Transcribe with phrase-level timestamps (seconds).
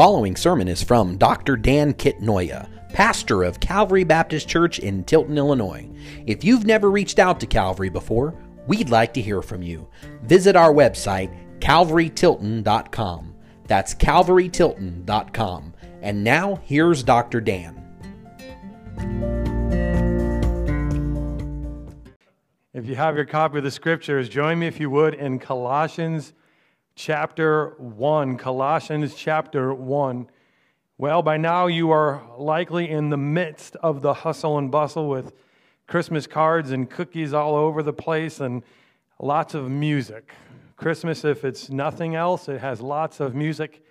[0.00, 1.58] following sermon is from Dr.
[1.58, 5.86] Dan Kitnoya, pastor of Calvary Baptist Church in Tilton, Illinois.
[6.26, 8.34] If you've never reached out to Calvary before,
[8.66, 9.86] we'd like to hear from you.
[10.22, 13.34] Visit our website, calvarytilton.com.
[13.66, 15.74] That's calvarytilton.com.
[16.00, 17.42] And now, here's Dr.
[17.42, 17.76] Dan.
[22.72, 26.32] If you have your copy of the scriptures, join me if you would in Colossians
[27.00, 28.36] chapter 1.
[28.36, 30.28] Colossians chapter 1.
[30.98, 35.32] Well, by now you are likely in the midst of the hustle and bustle with
[35.86, 38.62] Christmas cards and cookies all over the place and
[39.18, 40.34] lots of music.
[40.76, 43.82] Christmas, if it's nothing else, it has lots of music.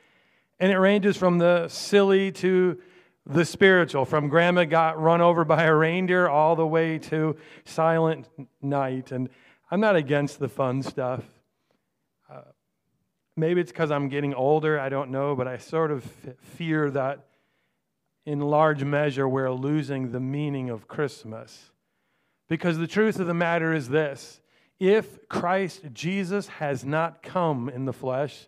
[0.59, 2.79] And it ranges from the silly to
[3.25, 7.35] the spiritual, from grandma got run over by a reindeer all the way to
[7.65, 8.27] silent
[8.61, 9.11] night.
[9.11, 9.29] And
[9.71, 11.23] I'm not against the fun stuff.
[12.31, 12.41] Uh,
[13.39, 16.03] Maybe it's because I'm getting older, I don't know, but I sort of
[16.41, 17.25] fear that
[18.25, 21.71] in large measure we're losing the meaning of Christmas.
[22.49, 24.41] Because the truth of the matter is this
[24.79, 28.47] if Christ Jesus has not come in the flesh,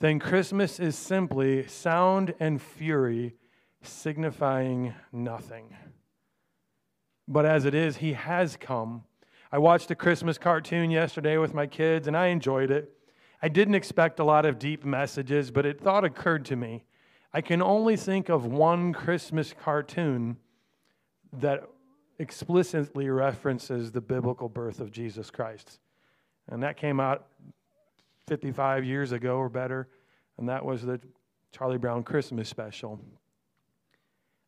[0.00, 3.34] then Christmas is simply sound and fury
[3.82, 5.76] signifying nothing.
[7.28, 9.04] But as it is, he has come.
[9.52, 12.90] I watched a Christmas cartoon yesterday with my kids and I enjoyed it.
[13.44, 16.82] I didn't expect a lot of deep messages, but it thought occurred to me.
[17.30, 20.38] I can only think of one Christmas cartoon
[21.30, 21.68] that
[22.18, 25.78] explicitly references the biblical birth of Jesus Christ.
[26.48, 27.26] And that came out
[28.28, 29.88] 55 years ago or better,
[30.38, 30.98] and that was the
[31.52, 32.98] Charlie Brown Christmas special.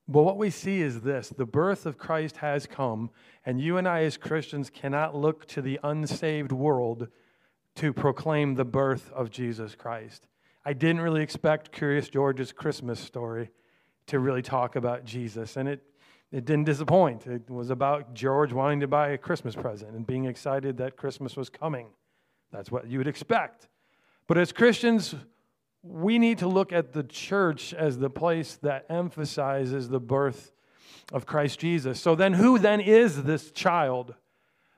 [0.09, 3.11] But what we see is this the birth of Christ has come,
[3.45, 7.09] and you and I, as Christians, cannot look to the unsaved world
[7.77, 10.27] to proclaim the birth of Jesus Christ.
[10.65, 13.51] I didn't really expect Curious George's Christmas story
[14.07, 15.83] to really talk about Jesus, and it,
[16.33, 17.27] it didn't disappoint.
[17.27, 21.37] It was about George wanting to buy a Christmas present and being excited that Christmas
[21.37, 21.89] was coming.
[22.51, 23.69] That's what you would expect.
[24.27, 25.15] But as Christians,
[25.83, 30.53] we need to look at the church as the place that emphasizes the birth
[31.13, 32.01] of Christ Jesus.
[32.01, 34.15] So then, who then is this child?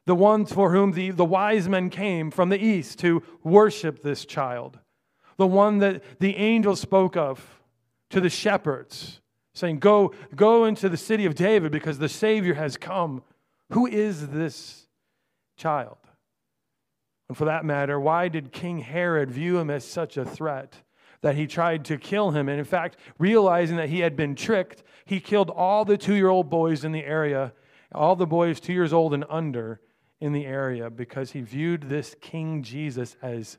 [0.09, 4.25] The ones for whom the, the wise men came from the east to worship this
[4.25, 4.79] child,
[5.37, 7.61] the one that the angel spoke of
[8.09, 9.21] to the shepherds,
[9.53, 13.23] saying, Go, go into the city of David because the Savior has come.
[13.73, 14.87] Who is this
[15.59, 15.99] child?
[17.29, 20.77] And for that matter, why did King Herod view him as such a threat
[21.21, 22.49] that he tried to kill him?
[22.49, 26.31] And in fact, realizing that he had been tricked, he killed all the two year
[26.31, 27.53] old boys in the area,
[27.95, 29.83] all the boys two years old and under,
[30.21, 33.59] in the area because he viewed this King Jesus as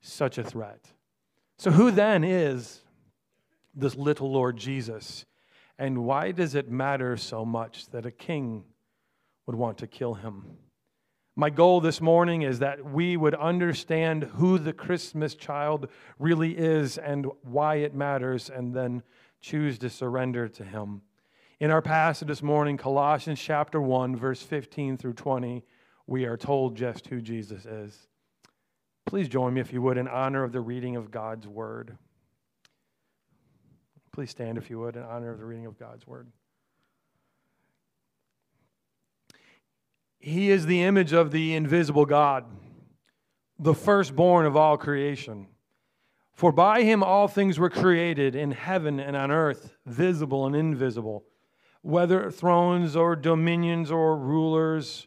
[0.00, 0.92] such a threat.
[1.58, 2.82] So, who then is
[3.74, 5.24] this little Lord Jesus?
[5.78, 8.64] And why does it matter so much that a king
[9.46, 10.44] would want to kill him?
[11.38, 16.96] My goal this morning is that we would understand who the Christmas child really is
[16.96, 19.02] and why it matters, and then
[19.42, 21.02] choose to surrender to him.
[21.60, 25.62] In our passage this morning, Colossians chapter 1, verse 15 through 20,
[26.06, 28.08] we are told just who Jesus is.
[29.06, 31.96] Please join me, if you would, in honor of the reading of God's word.
[34.12, 36.28] Please stand, if you would, in honor of the reading of God's word.
[40.18, 42.46] He is the image of the invisible God,
[43.58, 45.46] the firstborn of all creation.
[46.32, 51.24] For by him all things were created in heaven and on earth, visible and invisible,
[51.82, 55.06] whether thrones or dominions or rulers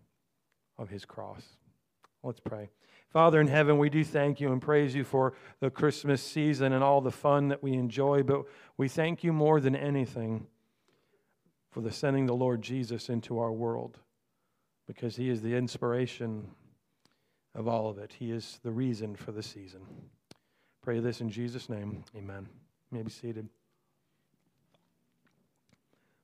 [0.81, 1.43] of his cross.
[2.23, 2.69] Let's pray.
[3.09, 6.83] Father in heaven, we do thank you and praise you for the Christmas season and
[6.83, 8.45] all the fun that we enjoy, but
[8.77, 10.47] we thank you more than anything
[11.69, 13.99] for the sending the Lord Jesus into our world
[14.87, 16.47] because he is the inspiration
[17.53, 18.13] of all of it.
[18.17, 19.81] He is the reason for the season.
[20.81, 22.03] Pray this in Jesus' name.
[22.15, 22.47] Amen.
[22.91, 23.47] You may be seated.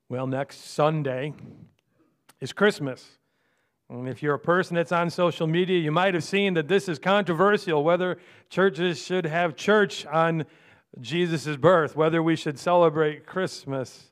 [0.09, 1.33] Well, next Sunday
[2.39, 3.17] is Christmas.
[3.89, 6.89] And if you're a person that's on social media, you might have seen that this
[6.89, 8.17] is controversial whether
[8.49, 10.45] churches should have church on
[10.99, 14.11] Jesus' birth, whether we should celebrate Christmas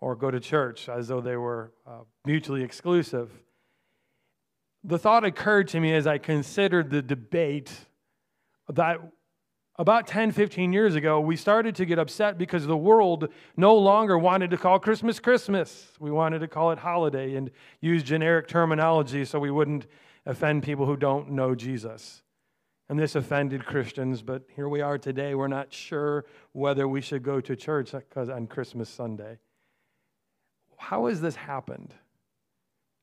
[0.00, 3.30] or go to church as though they were uh, mutually exclusive.
[4.82, 7.72] The thought occurred to me as I considered the debate
[8.68, 9.00] that
[9.76, 14.16] about 10, 15 years ago, we started to get upset because the world no longer
[14.16, 15.88] wanted to call Christmas Christmas.
[15.98, 17.50] We wanted to call it holiday and
[17.80, 19.86] use generic terminology so we wouldn't
[20.26, 22.22] offend people who don't know Jesus.
[22.88, 25.34] And this offended Christians, but here we are today.
[25.34, 29.38] We're not sure whether we should go to church on Christmas Sunday.
[30.76, 31.94] How has this happened?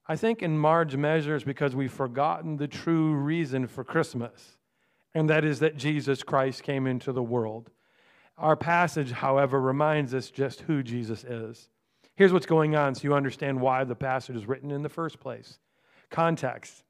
[0.07, 4.57] I think in large measures because we've forgotten the true reason for Christmas,
[5.13, 7.69] and that is that Jesus Christ came into the world.
[8.37, 11.69] Our passage, however, reminds us just who Jesus is.
[12.15, 15.19] Here's what's going on so you understand why the passage is written in the first
[15.19, 15.59] place.
[16.09, 16.83] Context.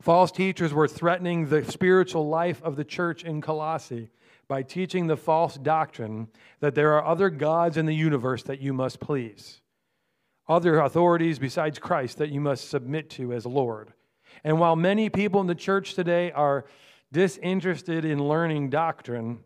[0.00, 4.10] False teachers were threatening the spiritual life of the church in Colossae
[4.48, 6.28] by teaching the false doctrine
[6.60, 9.60] that there are other gods in the universe that you must please,
[10.48, 13.92] other authorities besides Christ that you must submit to as Lord.
[14.42, 16.64] And while many people in the church today are
[17.12, 19.40] disinterested in learning doctrine,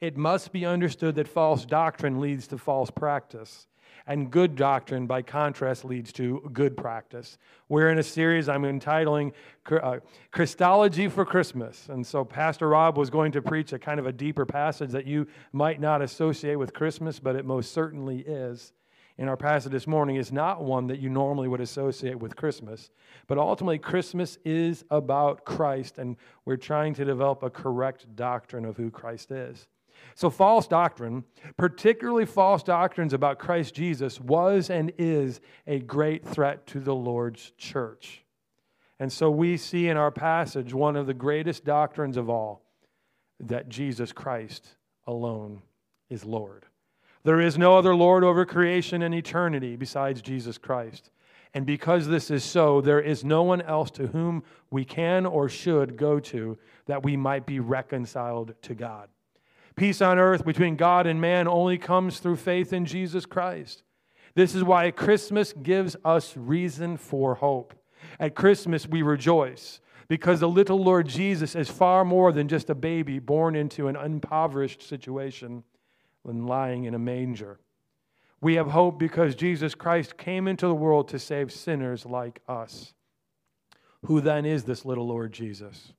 [0.00, 3.66] it must be understood that false doctrine leads to false practice.
[4.06, 7.38] And good doctrine, by contrast, leads to good practice.
[7.68, 9.32] We're in a series I'm entitling
[9.70, 9.98] uh,
[10.30, 11.88] Christology for Christmas.
[11.88, 15.06] And so Pastor Rob was going to preach a kind of a deeper passage that
[15.06, 18.72] you might not associate with Christmas, but it most certainly is.
[19.20, 22.90] In our passage this morning is not one that you normally would associate with Christmas,
[23.26, 28.78] but ultimately, Christmas is about Christ, and we're trying to develop a correct doctrine of
[28.78, 29.68] who Christ is.
[30.14, 31.24] So, false doctrine,
[31.58, 37.50] particularly false doctrines about Christ Jesus, was and is a great threat to the Lord's
[37.58, 38.24] church.
[38.98, 42.62] And so, we see in our passage one of the greatest doctrines of all
[43.38, 44.76] that Jesus Christ
[45.06, 45.60] alone
[46.08, 46.64] is Lord.
[47.22, 51.10] There is no other Lord over creation and eternity besides Jesus Christ.
[51.52, 55.48] And because this is so, there is no one else to whom we can or
[55.48, 56.56] should go to
[56.86, 59.08] that we might be reconciled to God.
[59.76, 63.82] Peace on earth between God and man only comes through faith in Jesus Christ.
[64.34, 67.74] This is why Christmas gives us reason for hope.
[68.18, 72.74] At Christmas, we rejoice because the little Lord Jesus is far more than just a
[72.74, 75.64] baby born into an impoverished situation
[76.26, 77.60] and lying in a manger.
[78.40, 82.94] We have hope because Jesus Christ came into the world to save sinners like us.
[84.06, 85.92] Who then is this little Lord Jesus?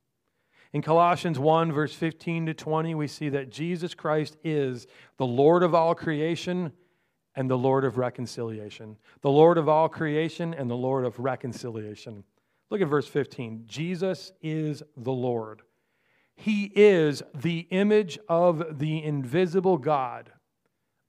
[0.72, 4.86] In Colossians 1, verse 15 to 20, we see that Jesus Christ is
[5.18, 6.72] the Lord of all creation
[7.36, 8.96] and the Lord of reconciliation.
[9.20, 12.24] The Lord of all creation and the Lord of reconciliation.
[12.70, 13.64] Look at verse 15.
[13.66, 15.62] Jesus is the Lord.
[16.34, 20.32] He is the image of the invisible God,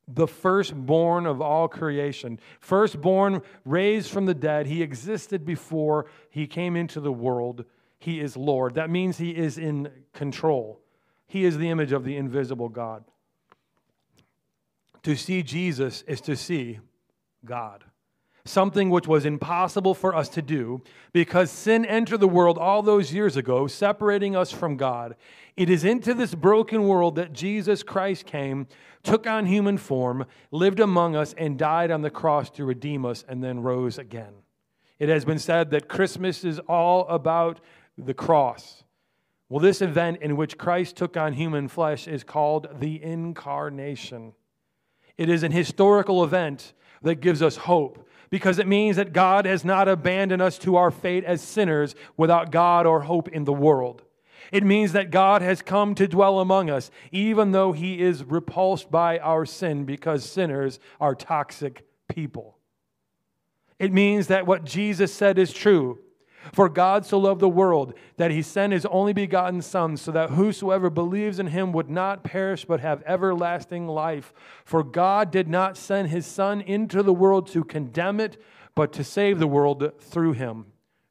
[0.07, 2.39] the firstborn of all creation.
[2.59, 4.67] Firstborn, raised from the dead.
[4.67, 7.65] He existed before he came into the world
[8.03, 8.75] he is Lord.
[8.75, 10.81] That means he is in control.
[11.25, 13.05] He is the image of the invisible God.
[15.03, 16.79] To see Jesus is to see
[17.45, 17.85] God.
[18.45, 20.81] Something which was impossible for us to do
[21.13, 25.15] because sin entered the world all those years ago, separating us from God.
[25.55, 28.67] It is into this broken world that Jesus Christ came,
[29.01, 33.23] took on human form, lived among us, and died on the cross to redeem us,
[33.29, 34.33] and then rose again.
[34.99, 37.61] It has been said that Christmas is all about
[37.97, 38.83] the cross.
[39.47, 44.33] Well, this event in which Christ took on human flesh is called the incarnation.
[45.17, 46.73] It is an historical event
[47.03, 50.89] that gives us hope because it means that God has not abandoned us to our
[50.89, 54.01] fate as sinners without God or hope in the world.
[54.51, 58.89] It means that God has come to dwell among us, even though he is repulsed
[58.89, 62.57] by our sin because sinners are toxic people.
[63.77, 65.99] It means that what Jesus said is true
[66.51, 70.31] for God so loved the world that he sent his only begotten Son, so that
[70.31, 74.33] whosoever believes in him would not perish but have everlasting life.
[74.65, 78.41] For God did not send his Son into the world to condemn it,
[78.75, 80.65] but to save the world through him.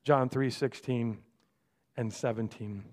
[0.05, 1.19] John 3 16
[1.97, 2.85] and 17.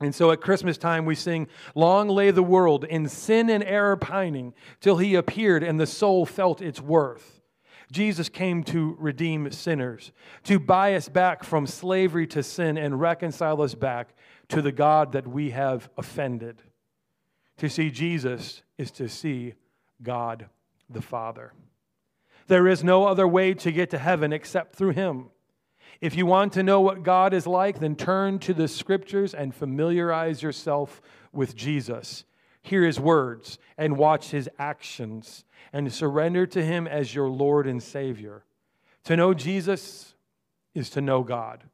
[0.00, 3.96] And so at Christmas time, we sing, Long lay the world in sin and error
[3.96, 7.40] pining, till he appeared and the soul felt its worth.
[7.94, 10.10] Jesus came to redeem sinners,
[10.42, 14.14] to buy us back from slavery to sin and reconcile us back
[14.48, 16.60] to the God that we have offended.
[17.58, 19.54] To see Jesus is to see
[20.02, 20.46] God
[20.90, 21.52] the Father.
[22.48, 25.30] There is no other way to get to heaven except through Him.
[26.00, 29.54] If you want to know what God is like, then turn to the scriptures and
[29.54, 31.00] familiarize yourself
[31.32, 32.24] with Jesus.
[32.64, 37.82] Hear his words, and watch his actions, and surrender to him as your Lord and
[37.82, 38.42] Savior.
[39.04, 40.14] To know Jesus
[40.74, 41.64] is to know God.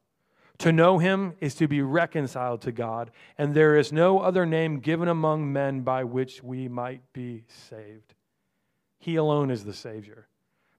[0.59, 4.79] To know him is to be reconciled to God, and there is no other name
[4.79, 8.13] given among men by which we might be saved.
[8.99, 10.27] He alone is the Savior.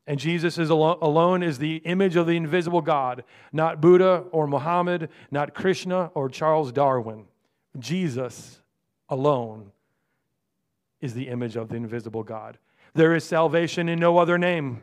[0.07, 5.09] And Jesus is alone is the image of the invisible God, not Buddha or Muhammad,
[5.31, 7.25] not Krishna or Charles Darwin.
[7.78, 8.61] Jesus
[9.09, 9.73] alone
[11.02, 12.56] is the image of the invisible God.
[12.94, 14.80] There is salvation in no other name,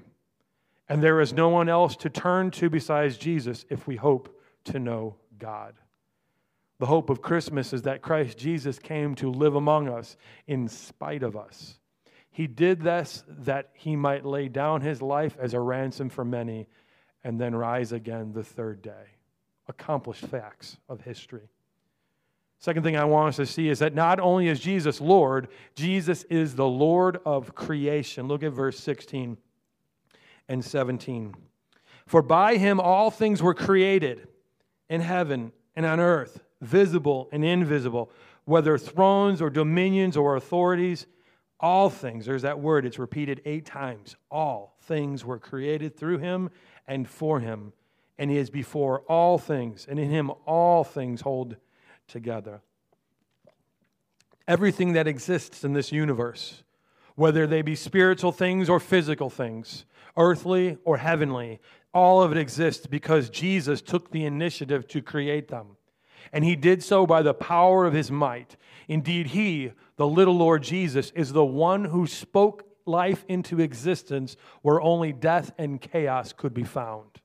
[0.87, 4.77] and there is no one else to turn to besides Jesus if we hope to
[4.77, 5.73] know God.
[6.79, 10.15] The hope of Christmas is that Christ Jesus came to live among us
[10.47, 11.79] in spite of us.
[12.31, 16.67] He did this that he might lay down his life as a ransom for many
[17.23, 19.17] and then rise again the third day.
[19.67, 21.49] Accomplished facts of history.
[22.59, 26.23] Second thing I want us to see is that not only is Jesus Lord, Jesus
[26.25, 28.27] is the Lord of creation.
[28.27, 29.37] Look at verse 16
[30.49, 31.33] and 17.
[32.05, 34.27] For by him all things were created
[34.89, 38.11] in heaven and on earth, visible and invisible,
[38.43, 41.05] whether thrones or dominions or authorities
[41.59, 44.15] all things, there's that word, it's repeated eight times.
[44.31, 46.49] All things were created through him
[46.87, 47.73] and for him.
[48.17, 51.57] And he is before all things, and in him all things hold
[52.09, 52.61] together.
[54.47, 56.63] Everything that exists in this universe,
[57.15, 59.85] whether they be spiritual things or physical things,
[60.17, 61.59] earthly or heavenly,
[61.93, 65.77] all of it exists because Jesus took the initiative to create them.
[66.31, 68.57] And he did so by the power of his might.
[68.87, 74.81] Indeed, he, the little Lord Jesus, is the one who spoke life into existence where
[74.81, 77.19] only death and chaos could be found.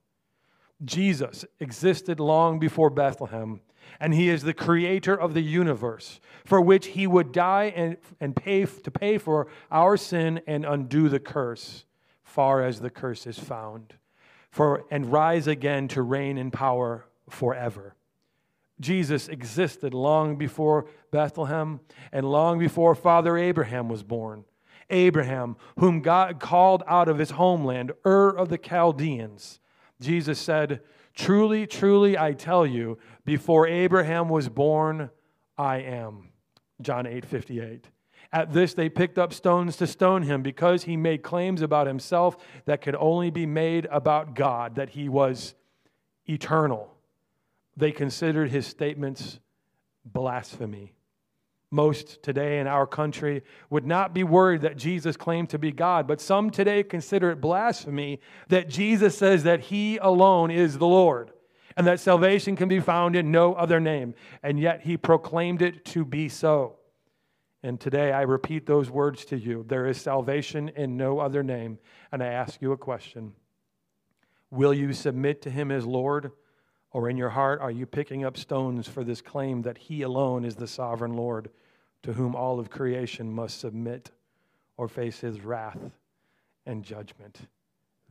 [0.84, 3.60] Jesus existed long before Bethlehem,
[4.00, 8.36] and he is the creator of the universe, for which he would die and, and
[8.36, 11.84] pay to pay for our sin and undo the curse,
[12.22, 13.94] far as the curse is found,
[14.50, 17.94] for and rise again to reign in power forever.
[18.80, 21.80] Jesus existed long before Bethlehem
[22.12, 24.44] and long before Father Abraham was born.
[24.90, 29.60] Abraham, whom God called out of his homeland, Ur of the Chaldeans.
[30.00, 30.80] Jesus said,
[31.14, 35.10] Truly, truly, I tell you, before Abraham was born,
[35.56, 36.30] I am.
[36.80, 37.88] John 8 58.
[38.32, 42.36] At this, they picked up stones to stone him because he made claims about himself
[42.64, 45.54] that could only be made about God, that he was
[46.26, 46.94] eternal
[47.76, 49.38] they considered his statements
[50.04, 50.92] blasphemy.
[51.70, 56.06] Most today in our country would not be worried that Jesus claimed to be God,
[56.06, 61.32] but some today consider it blasphemy that Jesus says that he alone is the Lord
[61.76, 64.14] and that salvation can be found in no other name.
[64.42, 66.76] And yet he proclaimed it to be so.
[67.62, 71.78] And today I repeat those words to you there is salvation in no other name.
[72.12, 73.32] And I ask you a question
[74.50, 76.30] Will you submit to him as Lord?
[76.94, 80.44] Or in your heart, are you picking up stones for this claim that He alone
[80.44, 81.50] is the sovereign Lord
[82.04, 84.12] to whom all of creation must submit
[84.76, 85.90] or face His wrath
[86.66, 87.48] and judgment?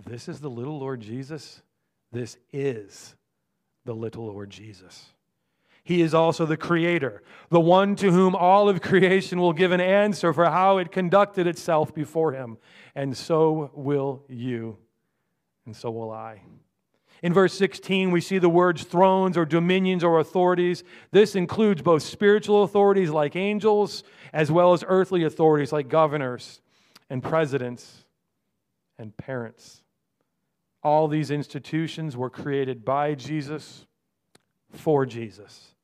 [0.05, 1.61] This is the little Lord Jesus.
[2.11, 3.15] This is
[3.85, 5.13] the little Lord Jesus.
[5.83, 9.81] He is also the creator, the one to whom all of creation will give an
[9.81, 12.57] answer for how it conducted itself before him.
[12.95, 14.77] And so will you,
[15.65, 16.41] and so will I.
[17.21, 20.83] In verse 16, we see the words thrones or dominions or authorities.
[21.11, 26.61] This includes both spiritual authorities like angels, as well as earthly authorities like governors
[27.09, 28.05] and presidents
[28.97, 29.82] and parents.
[30.83, 33.85] All these institutions were created by Jesus
[34.71, 35.75] for Jesus.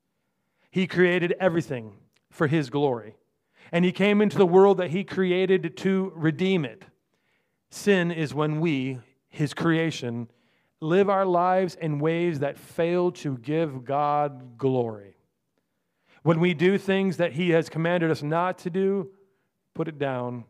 [0.71, 1.93] He created everything
[2.29, 3.15] for His glory.
[3.71, 6.83] And He came into the world that He created to redeem it.
[7.69, 10.29] Sin is when we, His creation,
[10.81, 15.15] live our lives in ways that fail to give God glory.
[16.23, 19.09] When we do things that He has commanded us not to do,
[19.73, 20.45] put it down.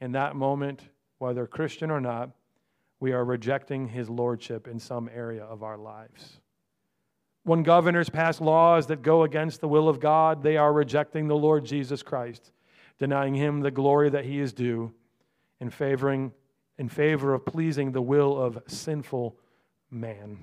[0.00, 0.82] In that moment,
[1.18, 2.30] whether Christian or not,
[3.04, 6.40] we are rejecting His lordship in some area of our lives.
[7.42, 11.36] When governors pass laws that go against the will of God, they are rejecting the
[11.36, 12.50] Lord Jesus Christ,
[12.98, 14.94] denying Him the glory that He is due,
[15.60, 16.32] in favoring
[16.78, 19.36] in favor of pleasing the will of sinful
[19.90, 20.38] man.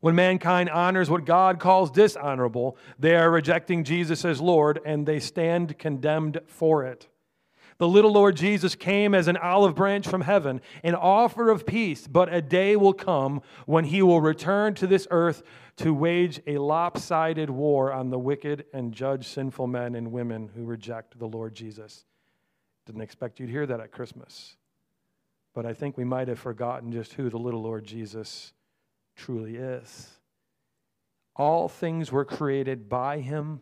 [0.00, 5.18] When mankind honors what God calls dishonorable, they are rejecting Jesus as Lord and they
[5.18, 7.08] stand condemned for it.
[7.78, 12.06] The little Lord Jesus came as an olive branch from heaven, an offer of peace,
[12.06, 15.42] but a day will come when he will return to this earth
[15.76, 20.64] to wage a lopsided war on the wicked and judge sinful men and women who
[20.64, 22.04] reject the Lord Jesus.
[22.86, 24.56] Didn't expect you'd hear that at Christmas.
[25.52, 28.52] But I think we might have forgotten just who the little Lord Jesus
[29.16, 30.10] truly is.
[31.36, 33.60] All things were created by him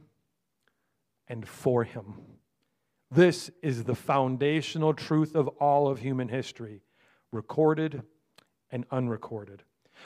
[1.28, 2.14] and for him.
[3.14, 6.80] This is the foundational truth of all of human history,
[7.30, 8.02] recorded
[8.70, 9.64] and unrecorded.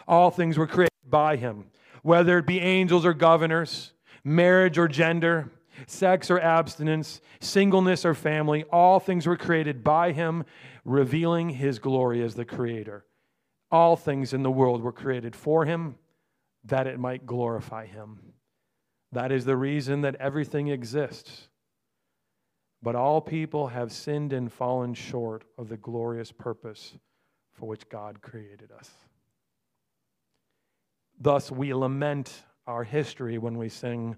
[0.08, 1.66] All things were created by him,
[2.02, 3.92] whether it be angels or governors,
[4.24, 5.52] marriage or gender,
[5.86, 10.44] sex or abstinence, singleness or family, all things were created by him,
[10.84, 13.04] revealing his glory as the creator.
[13.70, 15.94] All things in the world were created for him
[16.64, 18.18] that it might glorify him.
[19.12, 21.46] That is the reason that everything exists.
[22.86, 26.96] But all people have sinned and fallen short of the glorious purpose
[27.52, 28.88] for which God created us.
[31.18, 34.14] Thus, we lament our history when we sing,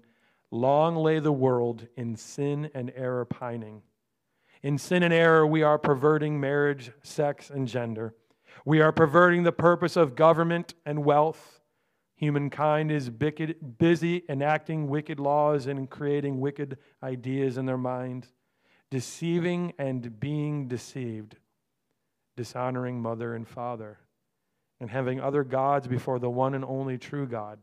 [0.51, 3.81] Long lay the world in sin and error pining.
[4.61, 8.13] In sin and error, we are perverting marriage, sex, and gender.
[8.65, 11.59] We are perverting the purpose of government and wealth.
[12.17, 18.31] Humankind is busy enacting wicked laws and creating wicked ideas in their minds,
[18.91, 21.35] deceiving and being deceived,
[22.35, 23.99] dishonoring mother and father,
[24.79, 27.59] and having other gods before the one and only true God.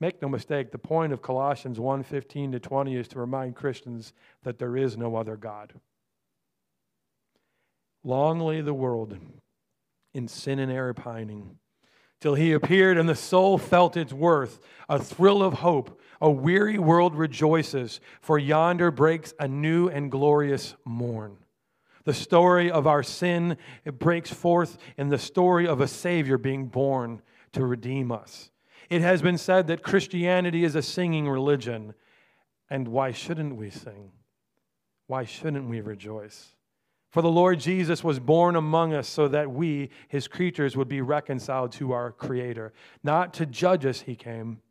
[0.00, 4.12] Make no mistake, the point of Colossians 1 15 to 20 is to remind Christians
[4.42, 5.74] that there is no other God.
[8.04, 9.16] Long lay the world
[10.12, 11.58] in sin and error pining,
[12.22, 16.00] till he appeared and the soul felt its worth, a thrill of hope.
[16.20, 21.38] A weary world rejoices, for yonder breaks a new and glorious morn.
[22.04, 26.66] The story of our sin it breaks forth in the story of a Savior being
[26.66, 27.22] born
[27.54, 28.52] to redeem us.
[28.88, 31.92] It has been said that Christianity is a singing religion.
[32.70, 34.12] And why shouldn't we sing?
[35.08, 36.51] Why shouldn't we rejoice?
[37.12, 41.02] For the Lord Jesus was born among us so that we, his creatures, would be
[41.02, 42.72] reconciled to our Creator.
[43.04, 44.62] Not to judge us, he came,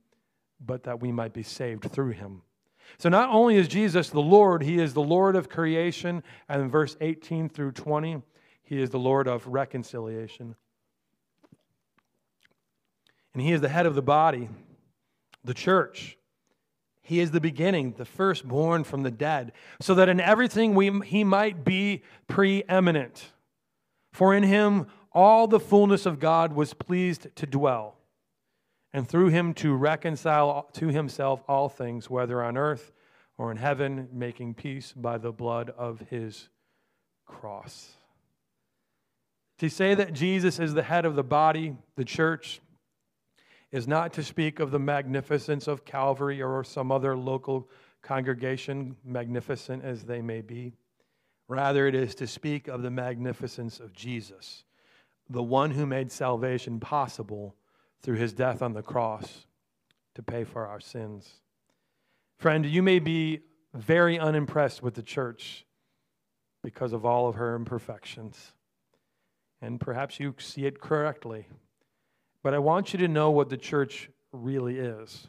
[0.60, 2.42] but that we might be saved through him.
[2.98, 6.24] So not only is Jesus the Lord, he is the Lord of creation.
[6.50, 8.24] And in verse 18 through 20,
[8.64, 10.56] he is the Lord of reconciliation.
[13.36, 14.50] And he is the head of the body,
[15.44, 16.18] the church.
[17.12, 21.26] He is the beginning, the firstborn from the dead, so that in everything we, he
[21.26, 23.34] might be preeminent.
[24.14, 27.98] For in him all the fullness of God was pleased to dwell,
[28.94, 32.94] and through him to reconcile to himself all things, whether on earth
[33.38, 36.48] or in heaven, making peace by the blood of his
[37.26, 37.90] cross.
[39.60, 42.62] To say that Jesus is the head of the body, the church,
[43.72, 47.70] is not to speak of the magnificence of Calvary or some other local
[48.02, 50.74] congregation, magnificent as they may be.
[51.48, 54.64] Rather, it is to speak of the magnificence of Jesus,
[55.30, 57.56] the one who made salvation possible
[58.02, 59.46] through his death on the cross
[60.16, 61.42] to pay for our sins.
[62.38, 63.42] Friend, you may be
[63.74, 65.66] very unimpressed with the church
[66.64, 68.54] because of all of her imperfections.
[69.62, 71.48] And perhaps you see it correctly.
[72.44, 75.28] But I want you to know what the church really is.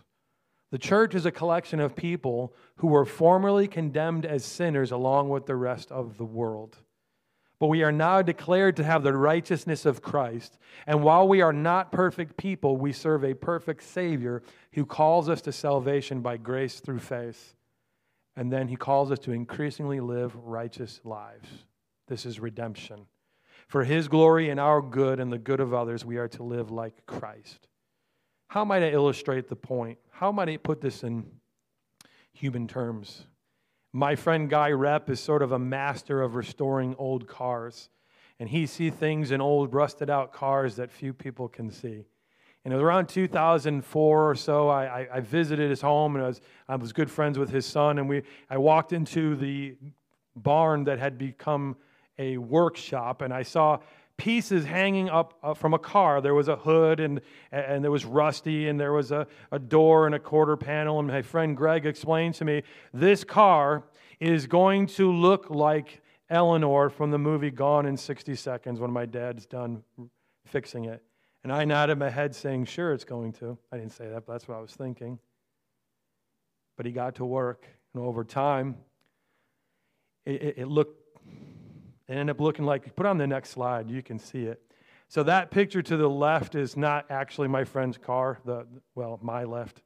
[0.71, 5.45] The church is a collection of people who were formerly condemned as sinners along with
[5.45, 6.79] the rest of the world.
[7.59, 10.59] But we are now declared to have the righteousness of Christ.
[10.87, 15.43] And while we are not perfect people, we serve a perfect Savior who calls us
[15.43, 17.55] to salvation by grace through faith.
[18.35, 21.47] And then he calls us to increasingly live righteous lives.
[22.09, 23.07] This is redemption.
[23.73, 26.71] For his glory and our good and the good of others, we are to live
[26.71, 27.69] like Christ.
[28.49, 29.97] How might I illustrate the point?
[30.11, 31.25] How might I put this in
[32.35, 33.25] human terms?
[33.91, 37.89] My friend Guy Rep is sort of a master of restoring old cars.
[38.39, 42.05] And he sees things in old, rusted out cars that few people can see.
[42.67, 46.41] And it was around 2004 or so, I, I, visited his home and I was,
[46.69, 47.99] I was good friends with his son.
[47.99, 49.77] And we, I walked into the
[50.37, 51.77] barn that had become
[52.19, 53.79] a workshop and I saw
[54.17, 56.21] pieces hanging up uh, from a car.
[56.21, 57.21] There was a hood and,
[57.51, 60.99] and there was rusty and there was a, a door and a quarter panel.
[60.99, 63.85] And my friend Greg explained to me this car
[64.21, 69.07] is going to look like Eleanor from the movie Gone in 60 Seconds when my
[69.07, 69.83] dad's done
[70.47, 71.03] fixing it.
[71.43, 73.59] And I nodded my head saying, Sure, it's going to.
[73.73, 75.19] I didn't say that, but that's what I was thinking.
[76.77, 78.77] But he got to work, and over time,
[80.25, 81.03] it, it, it looked
[82.13, 84.61] It ended up looking like, put on the next slide, you can see it.
[85.09, 89.45] So that picture to the left is not actually my friend's car, the, well, my
[89.45, 89.81] left.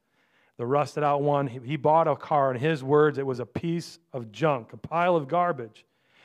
[0.57, 2.53] The rusted out one, he, he bought a car.
[2.53, 5.85] In his words, it was a piece of junk, a pile of garbage.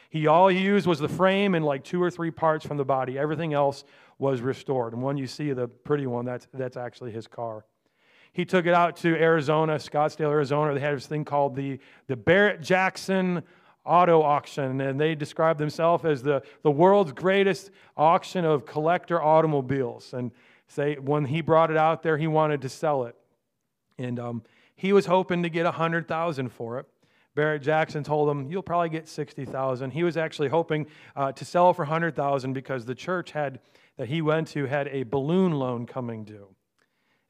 [0.10, 2.86] He all he used was the frame and like two or three parts from the
[2.86, 3.20] body.
[3.20, 3.84] Everything else
[4.18, 4.94] was restored.
[4.94, 7.64] And one you see the pretty one, that's that's actually his car.
[8.34, 10.74] He took it out to Arizona, Scottsdale, Arizona.
[10.74, 13.44] They had this thing called the, the Barrett Jackson
[13.86, 20.14] auto auction, and they describe themselves as the, the world's greatest auction of collector automobiles.
[20.14, 20.32] And
[20.68, 23.16] say when he brought it out there, he wanted to sell it.
[23.98, 24.44] And um,
[24.76, 26.88] he was hoping to get a hundred thousand for it.
[27.34, 29.92] Barrett Jackson told him, "You'll probably get sixty thousand.
[29.92, 33.60] He was actually hoping uh, to sell for hundred thousand because the church had
[33.98, 36.48] that he went to had a balloon loan coming due.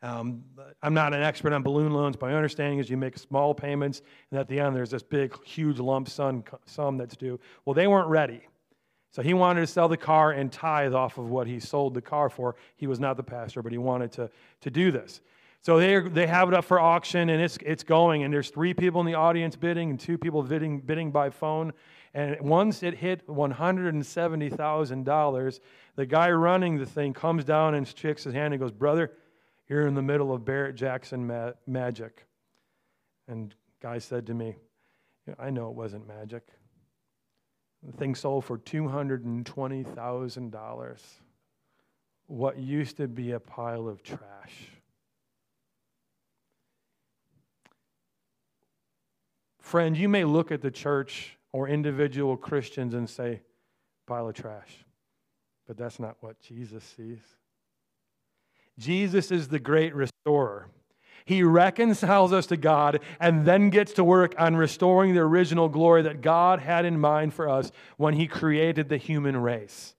[0.04, 0.44] Um,
[0.82, 4.02] I'm not an expert on balloon loans, but my understanding is you make small payments,
[4.32, 7.40] and at the end there's this big, huge lump sum, sum that's due.
[7.66, 8.42] Well, they weren't ready.
[9.12, 12.02] So he wanted to sell the car and tithe off of what he sold the
[12.02, 12.56] car for.
[12.78, 15.22] He was not the pastor, but he wanted to, to do this.
[15.64, 18.24] So they, they have it up for auction, and it's, it's going.
[18.24, 21.72] And there's three people in the audience bidding and two people bidding, bidding by phone.
[22.14, 25.60] And once it hit $170,000,
[25.96, 29.12] the guy running the thing comes down and shakes his hand and goes, Brother,
[29.72, 32.28] you're in the middle of Barrett Jackson ma- magic.
[33.30, 34.58] And guy said to me,
[35.40, 36.46] I know it wasn't magic.
[37.82, 41.00] The thing sold for $220,000.
[42.28, 44.68] What used to be a pile of trash.
[49.62, 53.40] Friend, you may look at the church or individual Christians and say,
[54.06, 54.84] pile of trash.
[55.66, 57.22] But that's not what Jesus sees.
[58.78, 60.68] Jesus is the great restorer.
[61.26, 66.02] He reconciles us to God and then gets to work on restoring the original glory
[66.04, 69.96] that God had in mind for us when He created the human race.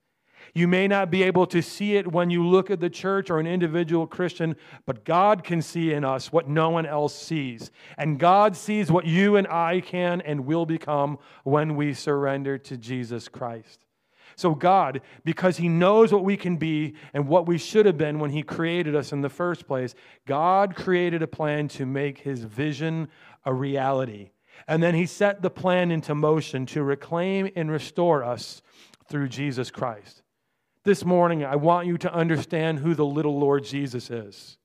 [0.54, 3.38] You may not be able to see it when you look at the church or
[3.38, 7.70] an individual Christian, but God can see in us what no one else sees.
[7.96, 12.76] And God sees what you and I can and will become when we surrender to
[12.76, 13.81] Jesus Christ.
[14.36, 18.18] So, God, because He knows what we can be and what we should have been
[18.18, 19.94] when He created us in the first place,
[20.26, 23.08] God created a plan to make His vision
[23.44, 24.30] a reality.
[24.68, 28.62] And then He set the plan into motion to reclaim and restore us
[29.08, 30.22] through Jesus Christ.
[30.84, 34.58] This morning, I want you to understand who the little Lord Jesus is.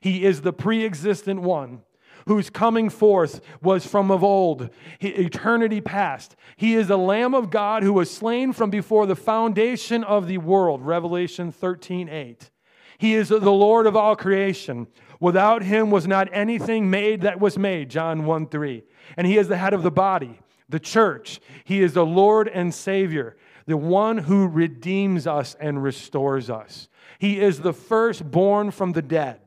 [0.00, 1.82] He is the pre existent one
[2.26, 6.36] whose coming forth was from of old, eternity past.
[6.56, 10.38] He is the Lamb of God who was slain from before the foundation of the
[10.38, 10.82] world.
[10.82, 12.50] Revelation 13 8.
[12.98, 14.86] He is the Lord of all creation.
[15.18, 17.90] Without him was not anything made that was made.
[17.90, 18.82] John 1 3.
[19.16, 21.40] And he is the head of the body, the church.
[21.64, 26.88] He is the Lord and Savior, the one who redeems us and restores us.
[27.18, 29.41] He is the firstborn from the dead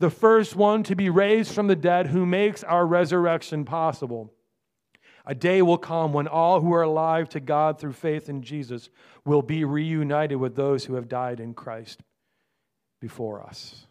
[0.00, 4.32] the first one to be raised from the dead, who makes our resurrection possible.
[5.26, 8.88] A day will come when all who are alive to God through faith in Jesus
[9.26, 12.00] will be reunited with those who have died in Christ
[13.00, 13.86] before us.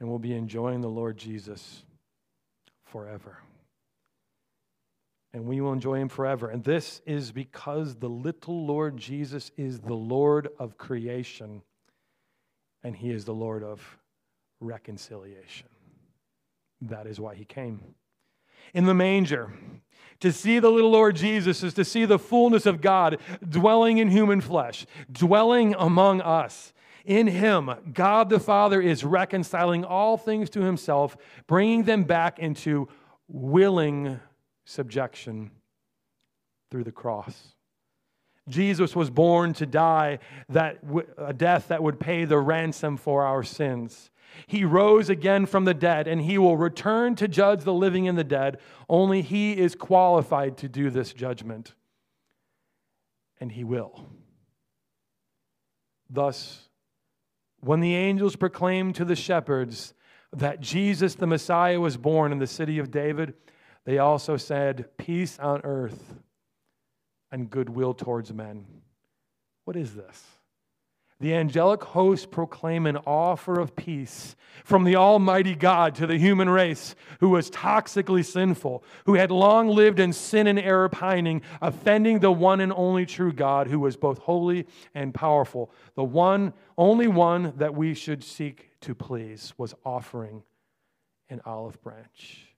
[0.00, 1.84] And we'll be enjoying the Lord Jesus
[2.86, 3.36] forever.
[5.34, 6.48] And we will enjoy him forever.
[6.48, 11.62] And this is because the little Lord Jesus is the Lord of creation,
[12.82, 13.98] and he is the Lord of
[14.62, 15.68] reconciliation.
[16.80, 17.94] That is why he came.
[18.74, 19.52] In the manger,
[20.20, 24.08] to see the little Lord Jesus is to see the fullness of God dwelling in
[24.08, 26.72] human flesh, dwelling among us.
[27.04, 31.16] In him, God the Father is reconciling all things to himself,
[31.48, 32.88] bringing them back into
[33.26, 34.20] willing
[34.64, 35.50] subjection
[36.70, 37.54] through the cross.
[38.48, 40.78] Jesus was born to die that
[41.18, 44.10] a death that would pay the ransom for our sins.
[44.46, 48.18] He rose again from the dead, and he will return to judge the living and
[48.18, 48.58] the dead.
[48.88, 51.74] Only he is qualified to do this judgment.
[53.40, 54.06] And he will.
[56.08, 56.68] Thus,
[57.60, 59.94] when the angels proclaimed to the shepherds
[60.32, 63.34] that Jesus the Messiah was born in the city of David,
[63.84, 66.14] they also said, Peace on earth
[67.30, 68.66] and goodwill towards men.
[69.64, 70.24] What is this?
[71.22, 76.50] The angelic hosts proclaim an offer of peace from the Almighty God to the human
[76.50, 82.18] race who was toxically sinful, who had long lived in sin and error pining, offending
[82.18, 85.70] the one and only true God who was both holy and powerful.
[85.94, 90.42] The one, only one that we should seek to please was offering
[91.30, 92.48] an olive branch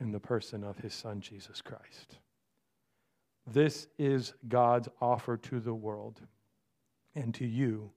[0.00, 2.18] in the person of his son, Jesus Christ.
[3.46, 6.20] This is God's offer to the world
[7.14, 7.90] and to you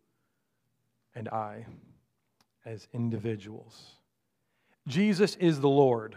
[1.15, 1.65] and I
[2.65, 3.93] as individuals.
[4.87, 6.15] Jesus is the Lord,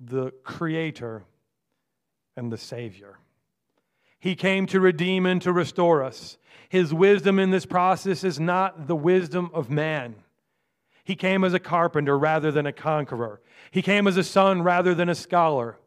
[0.00, 1.24] the Creator,
[2.36, 3.18] and the Savior.
[4.18, 6.36] He came to redeem and to restore us.
[6.68, 10.16] His wisdom in this process is not the wisdom of man.
[11.04, 13.40] He came as a carpenter rather than a conqueror.
[13.70, 15.78] He came as a son rather than a scholar.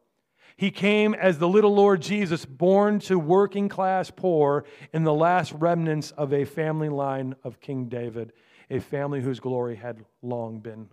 [0.60, 5.54] He came as the little Lord Jesus, born to working class poor in the last
[5.54, 8.34] remnants of a family line of King David,
[8.70, 10.90] a family whose glory had long been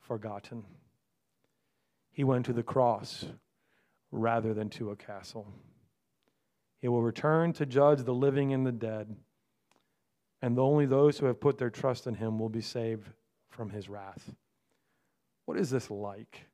[0.00, 0.64] forgotten.
[2.10, 3.26] He went to the cross
[4.10, 5.46] rather than to a castle.
[6.80, 9.14] He will return to judge the living and the dead,
[10.42, 13.06] and only those who have put their trust in him will be saved
[13.50, 14.34] from his wrath.
[15.44, 16.49] What is this like?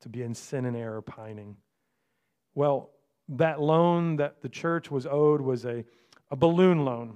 [0.00, 1.56] To be in sin and error pining.
[2.54, 2.90] Well,
[3.28, 5.84] that loan that the church was owed was a,
[6.30, 7.14] a balloon loan.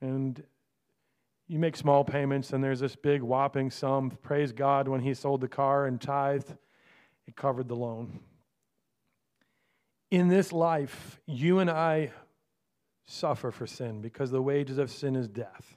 [0.00, 0.42] And
[1.48, 4.10] you make small payments, and there's this big whopping sum.
[4.22, 6.54] Praise God, when he sold the car and tithed,
[7.26, 8.20] it covered the loan.
[10.10, 12.12] In this life, you and I
[13.06, 15.74] suffer for sin because the wages of sin is death.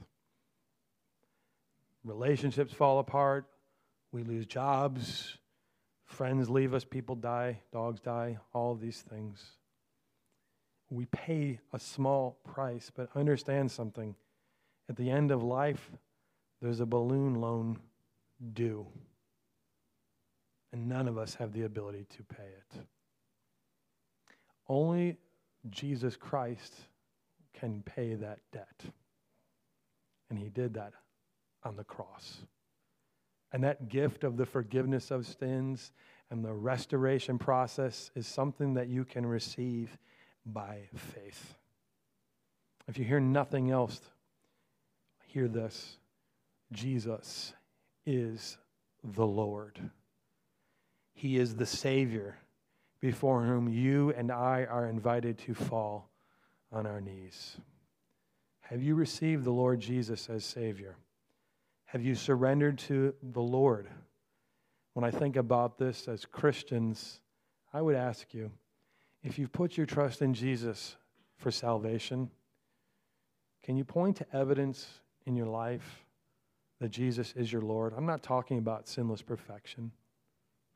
[2.04, 3.46] Relationships fall apart,
[4.12, 5.38] we lose jobs,
[6.08, 9.44] Friends leave us, people die, dogs die, all these things.
[10.90, 14.16] We pay a small price, but understand something.
[14.90, 15.92] At the end of life,
[16.62, 17.78] there's a balloon loan
[18.54, 18.88] due.
[20.72, 22.82] And none of us have the ability to pay it.
[24.70, 25.18] Only
[25.70, 26.74] Jesus Christ
[27.54, 28.84] can pay that debt.
[30.30, 30.94] And he did that
[31.64, 32.38] on the cross.
[33.52, 35.92] And that gift of the forgiveness of sins
[36.30, 39.98] and the restoration process is something that you can receive
[40.46, 41.56] by faith.
[42.88, 44.02] If you hear nothing else,
[45.26, 45.98] hear this
[46.72, 47.54] Jesus
[48.06, 48.58] is
[49.04, 49.80] the Lord.
[51.14, 52.38] He is the Savior
[53.00, 56.10] before whom you and I are invited to fall
[56.72, 57.58] on our knees.
[58.62, 60.98] Have you received the Lord Jesus as Savior?
[61.88, 63.88] Have you surrendered to the Lord?
[64.94, 67.22] When I think about this as Christians,
[67.74, 68.52] I would ask you
[69.24, 70.98] if you've put your trust in Jesus
[71.38, 72.30] for salvation,
[73.64, 74.86] can you point to evidence
[75.26, 76.06] in your life
[76.80, 77.94] that Jesus is your Lord?
[77.96, 79.92] I'm not talking about sinless perfection,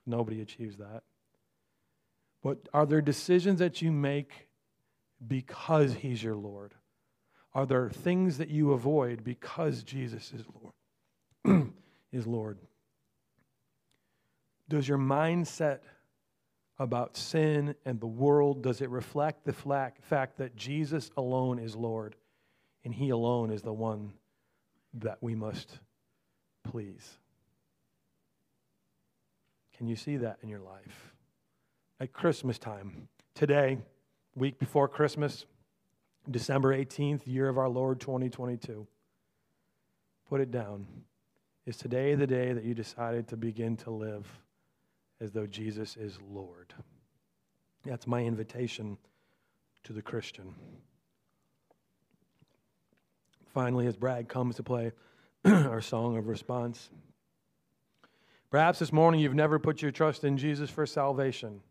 [0.05, 1.03] nobody achieves that.
[2.41, 4.47] But are there decisions that you make
[5.27, 6.73] because He's your Lord?
[7.53, 10.73] Are there things that you avoid because Jesus is Lord?
[12.11, 12.57] is Lord.
[14.69, 15.79] Does your mindset
[16.79, 22.15] about sin and the world does it reflect the fact that Jesus alone is Lord
[22.83, 24.13] and he alone is the one
[24.95, 25.79] that we must
[26.63, 27.17] please?
[29.77, 31.13] Can you see that in your life?
[31.99, 33.77] At Christmas time, today,
[34.35, 35.45] week before Christmas,
[36.29, 38.87] December 18th, year of our Lord 2022.
[40.29, 40.87] Put it down.
[41.67, 44.27] Is today the day that you decided to begin to live
[45.19, 46.73] as though Jesus is Lord?
[47.85, 48.97] That's my invitation
[49.83, 50.55] to the Christian.
[53.53, 54.91] Finally, as Brad comes to play
[55.45, 56.89] our song of response,
[58.49, 61.61] perhaps this morning you've never put your trust in Jesus for salvation,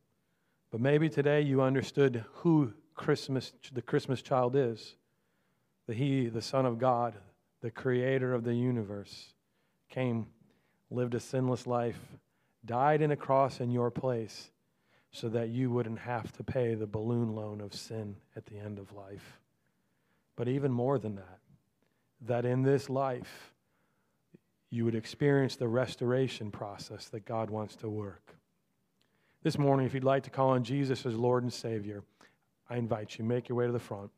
[0.70, 4.94] but maybe today you understood who Christmas, the Christmas child is
[5.88, 7.14] that He, the Son of God,
[7.60, 9.32] the creator of the universe
[9.90, 10.26] came,
[10.90, 11.98] lived a sinless life,
[12.64, 14.50] died in a cross in your place
[15.12, 18.78] so that you wouldn't have to pay the balloon loan of sin at the end
[18.78, 19.40] of life.
[20.36, 21.38] But even more than that,
[22.22, 23.52] that in this life,
[24.70, 28.36] you would experience the restoration process that God wants to work.
[29.42, 32.04] This morning, if you'd like to call on Jesus as Lord and Savior,
[32.68, 34.10] I invite you, make your way to the front.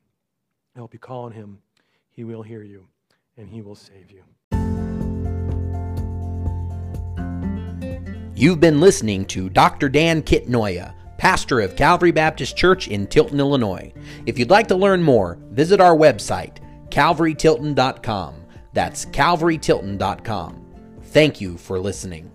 [0.76, 1.58] I hope you call on Him.
[2.11, 2.87] He will hear you,
[3.38, 4.24] and He will save you.
[8.42, 9.88] You've been listening to Dr.
[9.88, 13.92] Dan Kitnoya, pastor of Calvary Baptist Church in Tilton, Illinois.
[14.26, 16.57] If you'd like to learn more, visit our website,
[16.88, 18.35] calvarytilton.com.
[18.72, 20.61] That's calvarytilton.com.
[21.02, 22.32] Thank you for listening.